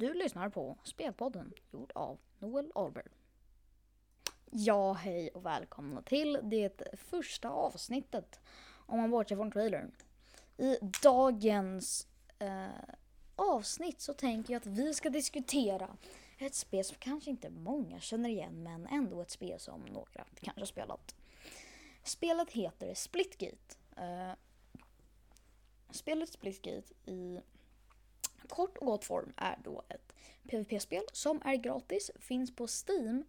Du 0.00 0.14
lyssnar 0.14 0.48
på 0.48 0.78
Spelpodden 0.84 1.52
gjord 1.72 1.92
av 1.94 2.18
Noel 2.38 2.72
Ahlberg. 2.74 3.08
Ja, 4.50 4.92
hej 4.92 5.30
och 5.30 5.46
välkomna 5.46 6.02
till 6.02 6.38
det 6.42 6.80
första 6.94 7.50
avsnittet 7.50 8.40
om 8.86 9.00
man 9.00 9.10
bortser 9.10 9.36
från 9.36 9.50
trailern. 9.50 9.92
I 10.56 10.76
dagens 11.02 12.08
eh, 12.38 12.68
avsnitt 13.36 14.00
så 14.00 14.14
tänker 14.14 14.52
jag 14.52 14.60
att 14.60 14.66
vi 14.66 14.94
ska 14.94 15.10
diskutera 15.10 15.96
ett 16.38 16.54
spel 16.54 16.84
som 16.84 16.96
kanske 17.00 17.30
inte 17.30 17.50
många 17.50 18.00
känner 18.00 18.28
igen 18.28 18.62
men 18.62 18.86
ändå 18.86 19.20
ett 19.20 19.30
spel 19.30 19.60
som 19.60 19.80
några 19.80 20.24
kanske 20.40 20.60
har 20.60 20.66
spelat. 20.66 21.14
Spelet 22.02 22.50
heter 22.50 22.94
Splitgate. 22.94 23.76
Eh, 23.96 24.32
spelet 25.90 26.28
Splitgate 26.28 26.94
i 27.06 27.40
kort 28.48 28.78
och 28.78 28.86
gott 28.86 29.04
form 29.04 29.32
är 29.36 29.58
då 29.64 29.82
ett 29.88 30.14
PVP-spel 30.48 31.02
som 31.12 31.42
är 31.44 31.56
gratis, 31.56 32.10
finns 32.18 32.56
på 32.56 32.66
Steam. 32.66 33.24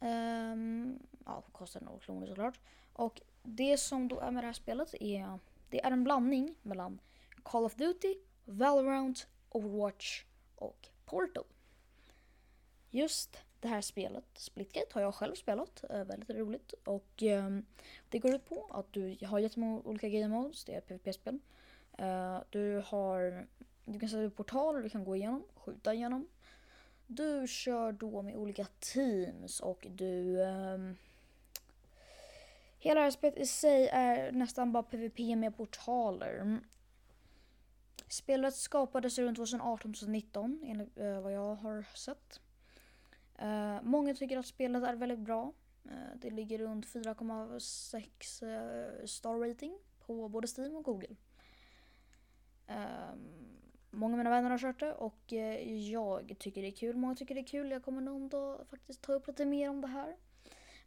Um, 0.00 0.98
ja, 1.24 1.42
kostar 1.52 1.80
några 1.80 1.98
kronor 1.98 2.26
såklart. 2.26 2.60
Och 2.92 3.20
det 3.42 3.78
som 3.78 4.08
då 4.08 4.20
är 4.20 4.30
med 4.30 4.42
det 4.42 4.46
här 4.46 4.52
spelet 4.52 4.94
är, 5.00 5.38
det 5.70 5.84
är 5.84 5.90
en 5.90 6.04
blandning 6.04 6.54
mellan 6.62 7.00
Call 7.42 7.64
of 7.64 7.74
Duty, 7.74 8.14
Valorant, 8.44 9.26
Overwatch 9.48 10.24
och 10.54 10.88
Portal. 11.04 11.44
Just 12.90 13.36
det 13.60 13.68
här 13.68 13.80
spelet, 13.80 14.24
Splitgate, 14.34 14.86
har 14.90 15.02
jag 15.02 15.14
själv 15.14 15.34
spelat. 15.34 15.84
Eh, 15.90 16.04
väldigt 16.04 16.30
roligt. 16.30 16.74
Och 16.84 17.22
um, 17.22 17.66
det 18.08 18.18
går 18.18 18.34
ut 18.34 18.44
på 18.44 18.66
att 18.70 18.92
du 18.92 19.18
har 19.26 19.38
jättemånga 19.38 19.80
olika 19.84 20.08
game 20.08 20.28
modes, 20.28 20.64
det 20.64 20.74
är 20.74 20.78
ett 20.78 20.88
PVP-spel. 20.88 21.38
Uh, 22.00 22.06
eh, 22.06 22.40
du 22.50 22.82
har 22.86 23.46
du 23.86 23.98
kan 23.98 24.08
sätta 24.08 24.22
upp 24.22 24.36
portaler 24.36 24.82
du 24.82 24.88
kan 24.88 25.04
gå 25.04 25.16
igenom, 25.16 25.44
skjuta 25.54 25.94
igenom. 25.94 26.28
Du 27.06 27.46
kör 27.48 27.92
då 27.92 28.22
med 28.22 28.36
olika 28.36 28.64
teams 28.64 29.60
och 29.60 29.86
du... 29.90 30.40
Um, 30.40 30.96
hela 32.78 33.00
det 33.00 33.04
här 33.04 33.10
spelet 33.10 33.38
i 33.38 33.46
sig 33.46 33.88
är 33.88 34.32
nästan 34.32 34.72
bara 34.72 34.82
PVP 34.82 35.18
med 35.18 35.56
portaler. 35.56 36.60
Spelet 38.08 38.54
skapades 38.54 39.18
runt 39.18 39.38
2018-2019 39.38 40.58
enligt 40.66 40.98
uh, 40.98 41.20
vad 41.20 41.32
jag 41.32 41.54
har 41.54 41.84
sett. 41.94 42.40
Uh, 43.42 43.82
många 43.82 44.14
tycker 44.14 44.38
att 44.38 44.46
spelet 44.46 44.82
är 44.82 44.94
väldigt 44.94 45.18
bra. 45.18 45.52
Uh, 45.86 46.16
det 46.16 46.30
ligger 46.30 46.58
runt 46.58 46.86
4,6 46.86 49.06
star 49.06 49.48
rating 49.48 49.78
på 50.06 50.28
både 50.28 50.48
Steam 50.56 50.76
och 50.76 50.84
Google. 50.84 51.16
Um, 52.68 53.56
Många 53.96 54.14
av 54.14 54.18
mina 54.18 54.30
vänner 54.30 54.50
har 54.50 54.58
kört 54.58 54.80
det 54.80 54.92
och 54.92 55.32
eh, 55.32 55.72
jag 55.90 56.36
tycker 56.38 56.62
det 56.62 56.68
är 56.68 56.72
kul. 56.72 56.96
Många 56.96 57.14
tycker 57.14 57.34
det 57.34 57.40
är 57.40 57.46
kul. 57.46 57.70
Jag 57.70 57.84
kommer 57.84 58.00
nog 58.00 58.30
då 58.30 58.60
faktiskt 58.70 59.02
ta 59.02 59.12
upp 59.12 59.26
lite 59.26 59.44
mer 59.44 59.70
om 59.70 59.80
det 59.80 59.86
här. 59.88 60.16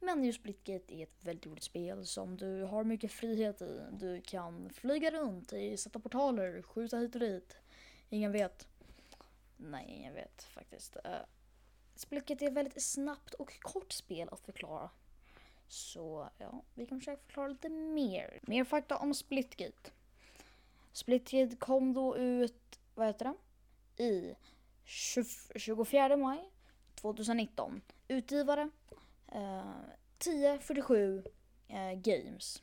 Men 0.00 0.24
just 0.24 0.40
Splitgate 0.40 0.94
är 0.94 1.02
ett 1.02 1.24
väldigt 1.24 1.46
roligt 1.46 1.62
spel 1.62 2.06
som 2.06 2.36
du 2.36 2.62
har 2.62 2.84
mycket 2.84 3.12
frihet 3.12 3.62
i. 3.62 3.80
Du 3.92 4.20
kan 4.20 4.70
flyga 4.70 5.10
runt, 5.10 5.52
sätta 5.76 5.98
portaler, 5.98 6.62
skjuta 6.62 6.98
hit 6.98 7.14
och 7.14 7.20
dit. 7.20 7.56
Ingen 8.10 8.32
vet. 8.32 8.68
Nej, 9.56 9.86
ingen 9.98 10.14
vet 10.14 10.42
faktiskt. 10.42 10.96
Eh, 11.04 11.10
Splitgate 11.94 12.44
är 12.44 12.48
ett 12.48 12.56
väldigt 12.56 12.82
snabbt 12.82 13.34
och 13.34 13.60
kort 13.60 13.92
spel 13.92 14.28
att 14.32 14.40
förklara. 14.40 14.90
Så 15.68 16.28
ja, 16.38 16.62
vi 16.74 16.86
kan 16.86 17.00
försöka 17.00 17.22
förklara 17.22 17.48
lite 17.48 17.68
mer. 17.68 18.40
Mer 18.42 18.64
fakta 18.64 18.96
om 18.96 19.14
Splitgate. 19.14 19.90
Splitgate 20.92 21.56
kom 21.56 21.92
då 21.92 22.16
ut 22.16 22.78
vad 22.96 23.06
heter 23.06 23.24
det? 23.24 23.34
I 24.04 24.36
24 24.84 26.16
maj 26.16 26.50
2019. 26.94 27.80
Utgivare 28.08 28.70
eh, 29.32 29.70
1047 30.18 31.24
eh, 31.68 31.92
Games. 31.92 32.62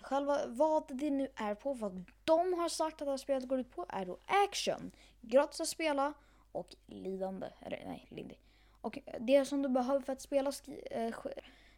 Själva 0.00 0.46
vad 0.46 0.96
det 0.96 1.10
nu 1.10 1.28
är 1.34 1.54
på, 1.54 1.72
vad 1.72 2.04
de 2.24 2.54
har 2.54 2.68
sagt 2.68 3.02
att 3.02 3.06
det 3.06 3.10
här 3.10 3.16
spelet 3.16 3.48
går 3.48 3.60
ut 3.60 3.70
på 3.70 3.86
är 3.88 4.06
då 4.06 4.18
action. 4.26 4.90
Gratis 5.20 5.60
att 5.60 5.68
spela 5.68 6.14
och 6.52 6.74
lidande. 6.86 7.46
Eller 7.60 7.82
nej, 7.86 8.06
lindy. 8.10 8.34
Och 8.80 8.98
det 9.20 9.44
som 9.44 9.62
du 9.62 9.68
behöver 9.68 10.00
för 10.00 10.12
att 10.12 10.20
spela 10.20 10.52
eh, 10.90 11.14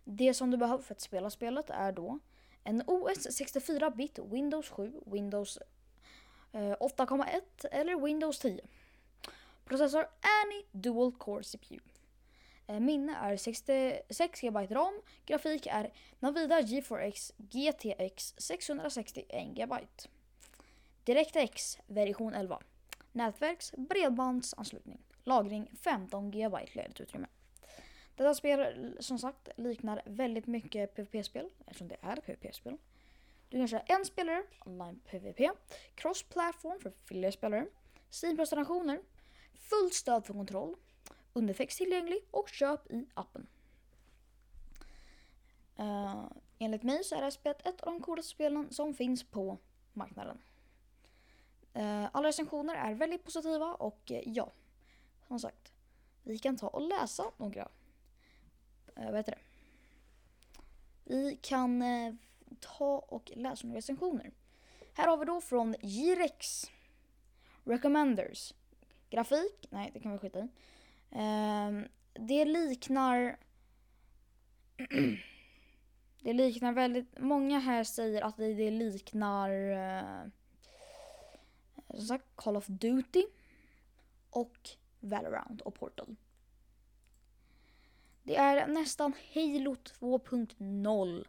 det 0.04 0.34
som 0.34 0.50
du 0.50 0.56
behöver 0.56 0.82
för 0.82 0.94
att 0.94 1.00
spela 1.00 1.30
spelet 1.30 1.70
är 1.70 1.92
då 1.92 2.18
en 2.64 2.82
OS 2.86 3.40
64-bit, 3.40 4.18
Windows 4.18 4.70
7, 4.70 5.00
Windows 5.06 5.58
Eh, 6.52 6.74
8,1 6.80 7.42
eller 7.70 8.04
Windows 8.04 8.38
10. 8.38 8.60
Processor 9.64 10.08
Annie 10.20 10.64
Dual 10.72 11.12
Core 11.12 11.42
CPU. 11.42 11.80
Eh, 12.66 12.80
minne 12.80 13.16
är 13.16 13.36
66 13.36 14.40
GB 14.40 14.66
RAM. 14.66 15.02
Grafik 15.26 15.66
är 15.66 15.92
Nvidia 16.20 16.60
GeForce 16.60 17.32
GTX 17.38 18.34
661 18.38 19.54
GB. 19.54 19.74
DirectX 21.04 21.78
version 21.86 22.34
11. 22.34 22.58
Nätverks 23.12 23.72
bredbandsanslutning. 23.76 24.98
Lagring 25.24 25.70
15 25.80 26.30
GB 26.30 26.56
ledigt 26.72 27.00
utrymme. 27.00 27.26
Detta 28.16 28.34
spel 28.34 28.96
som 29.00 29.18
sagt 29.18 29.48
liknar 29.56 30.02
väldigt 30.04 30.46
mycket 30.46 30.94
PVP-spel 30.94 31.50
eftersom 31.66 31.88
det 31.88 31.96
är 32.00 32.16
PVP-spel. 32.16 32.76
Du 33.50 33.58
kan 33.58 33.68
köra 33.68 33.80
en 33.80 34.04
spelare, 34.04 34.42
online 34.66 35.00
PVP, 35.00 35.50
cross-platform 35.94 36.80
för 36.80 36.92
fler 37.04 37.30
spelare, 37.30 37.66
Steam-presentationer, 38.10 39.00
fullt 39.54 39.94
stöd 39.94 40.26
för 40.26 40.32
kontroll, 40.32 40.76
undertext 41.32 41.78
tillgänglig 41.78 42.18
och 42.30 42.48
köp 42.48 42.90
i 42.90 43.06
appen. 43.14 43.46
Uh, 45.80 46.32
enligt 46.58 46.82
mig 46.82 47.04
så 47.04 47.14
är 47.14 47.18
det 47.18 47.24
här 47.24 47.30
spelet 47.30 47.66
ett 47.66 47.80
av 47.80 47.92
de 47.92 48.02
coolaste 48.02 48.30
spelen 48.30 48.72
som 48.72 48.94
finns 48.94 49.24
på 49.24 49.58
marknaden. 49.92 50.38
Uh, 51.76 52.06
alla 52.12 52.28
recensioner 52.28 52.74
är 52.74 52.94
väldigt 52.94 53.24
positiva 53.24 53.74
och 53.74 54.10
uh, 54.10 54.20
ja, 54.24 54.52
som 55.28 55.40
sagt, 55.40 55.72
vi 56.22 56.38
kan 56.38 56.56
ta 56.56 56.68
och 56.68 56.88
läsa 56.88 57.24
några. 57.36 57.68
Uh, 58.98 59.04
vad 59.06 59.16
heter 59.16 59.32
det? 59.32 59.42
Vi 61.04 61.38
kan 61.42 61.82
ta 62.60 62.98
och 62.98 63.32
läsa 63.34 63.66
några 63.66 63.78
recensioner. 63.78 64.30
Här 64.94 65.08
har 65.08 65.16
vi 65.16 65.24
då 65.24 65.40
från 65.40 65.74
Jirex. 65.82 66.70
Recommenders. 67.64 68.54
Grafik? 69.10 69.66
Nej, 69.70 69.90
det 69.94 70.00
kan 70.00 70.12
vi 70.12 70.18
skita 70.18 70.38
i. 70.38 70.48
Eh, 71.10 71.72
det 72.12 72.44
liknar... 72.44 73.36
det 76.20 76.32
liknar 76.32 76.72
väldigt... 76.72 77.18
Många 77.18 77.58
här 77.58 77.84
säger 77.84 78.22
att 78.22 78.36
det, 78.36 78.54
det 78.54 78.70
liknar... 78.70 79.50
Eh, 79.50 80.28
som 81.90 82.06
sagt, 82.06 82.24
Call 82.34 82.56
of 82.56 82.66
Duty. 82.66 83.26
Och 84.30 84.68
Valorant 85.00 85.60
och 85.60 85.74
Portal. 85.74 86.16
Det 88.22 88.36
är 88.36 88.66
nästan 88.66 89.12
Halo 89.34 89.74
2.0 89.74 91.24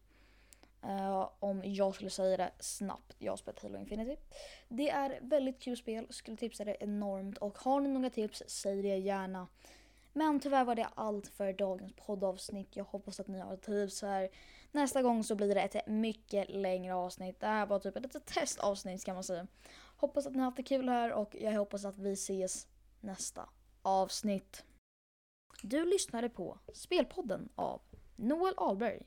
Uh, 0.83 1.29
om 1.39 1.61
jag 1.63 1.95
skulle 1.95 2.09
säga 2.09 2.37
det 2.37 2.51
snabbt, 2.59 3.15
jag 3.19 3.31
har 3.31 3.37
spelat 3.37 3.63
Halo 3.63 3.77
Infinity. 3.77 4.15
Det 4.67 4.89
är 4.89 5.19
väldigt 5.21 5.59
kul 5.59 5.77
spel, 5.77 6.07
skulle 6.09 6.37
tipsa 6.37 6.65
det 6.65 6.77
enormt 6.79 7.37
och 7.37 7.57
har 7.57 7.79
ni 7.79 7.89
några 7.89 8.09
tips, 8.09 8.43
säg 8.47 8.81
det 8.81 8.97
gärna. 8.97 9.47
Men 10.13 10.39
tyvärr 10.39 10.63
var 10.63 10.75
det 10.75 10.87
allt 10.95 11.27
för 11.27 11.53
dagens 11.53 11.93
poddavsnitt. 11.93 12.75
Jag 12.75 12.83
hoppas 12.83 13.19
att 13.19 13.27
ni 13.27 13.39
har 13.39 13.55
trivts 13.55 14.01
här. 14.01 14.29
Nästa 14.71 15.01
gång 15.01 15.23
så 15.23 15.35
blir 15.35 15.55
det 15.55 15.61
ett 15.61 15.87
mycket 15.87 16.49
längre 16.49 16.95
avsnitt. 16.95 17.39
Det 17.39 17.47
här 17.47 17.65
var 17.65 17.79
typ 17.79 17.95
ett 17.95 18.03
litet 18.03 18.25
testavsnitt 18.25 19.05
kan 19.05 19.15
man 19.15 19.23
säga. 19.23 19.47
Hoppas 19.97 20.27
att 20.27 20.33
ni 20.33 20.39
har 20.39 20.45
haft 20.45 20.57
det 20.57 20.63
kul 20.63 20.89
här 20.89 21.11
och 21.11 21.35
jag 21.39 21.51
hoppas 21.51 21.85
att 21.85 21.97
vi 21.97 22.13
ses 22.13 22.67
nästa 22.99 23.49
avsnitt. 23.81 24.63
Du 25.63 25.85
lyssnade 25.85 26.29
på 26.29 26.59
Spelpodden 26.73 27.49
av 27.55 27.81
Noel 28.15 28.53
Ahlberg 28.57 29.01